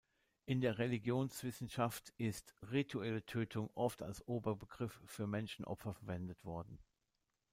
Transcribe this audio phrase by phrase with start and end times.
[0.47, 6.79] In der Religionswissenschaft ist „rituelle Tötung“ oft als Oberbegriff für Menschenopfer verwendet worden.